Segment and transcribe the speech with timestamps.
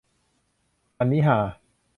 [0.99, 1.37] อันนี้ฮา